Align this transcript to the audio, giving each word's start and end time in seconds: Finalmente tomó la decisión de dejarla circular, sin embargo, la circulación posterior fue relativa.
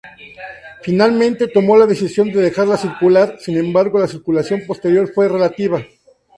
Finalmente 0.81 1.47
tomó 1.47 1.77
la 1.77 1.85
decisión 1.85 2.29
de 2.31 2.41
dejarla 2.41 2.75
circular, 2.75 3.37
sin 3.39 3.55
embargo, 3.57 3.99
la 3.99 4.07
circulación 4.07 4.63
posterior 4.65 5.13
fue 5.13 5.27
relativa. 5.29 5.85